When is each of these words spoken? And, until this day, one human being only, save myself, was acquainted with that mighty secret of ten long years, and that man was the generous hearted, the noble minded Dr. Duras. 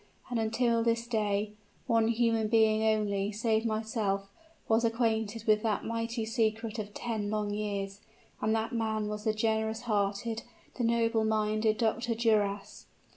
And, 0.31 0.39
until 0.39 0.81
this 0.81 1.05
day, 1.05 1.53
one 1.85 2.07
human 2.07 2.47
being 2.47 2.81
only, 2.81 3.31
save 3.31 3.67
myself, 3.67 4.31
was 4.67 4.83
acquainted 4.83 5.43
with 5.45 5.61
that 5.61 5.85
mighty 5.85 6.25
secret 6.25 6.79
of 6.79 6.91
ten 6.95 7.29
long 7.29 7.51
years, 7.51 8.01
and 8.41 8.55
that 8.55 8.73
man 8.73 9.07
was 9.09 9.25
the 9.25 9.33
generous 9.35 9.81
hearted, 9.83 10.41
the 10.75 10.83
noble 10.83 11.23
minded 11.23 11.77
Dr. 11.77 12.15
Duras. 12.15 12.87